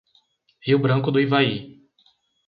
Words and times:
Rio 0.65 0.79
Branco 0.79 1.11
do 1.11 1.19
Ivaí 1.19 1.79